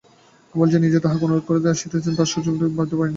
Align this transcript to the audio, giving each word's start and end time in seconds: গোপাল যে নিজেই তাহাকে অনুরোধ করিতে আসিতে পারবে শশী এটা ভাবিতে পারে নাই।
গোপাল 0.55 0.67
যে 0.73 0.79
নিজেই 0.79 1.03
তাহাকে 1.03 1.23
অনুরোধ 1.25 1.43
করিতে 1.47 1.67
আসিতে 1.69 1.95
পারবে 1.97 2.23
শশী 2.23 2.49
এটা 2.49 2.67
ভাবিতে 2.69 2.95
পারে 2.95 3.01
নাই। 3.01 3.09